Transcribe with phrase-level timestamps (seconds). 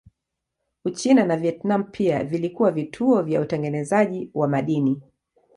[0.85, 5.01] Uchina na Vietnam pia vilikuwa vituo vya utengenezaji wa madini.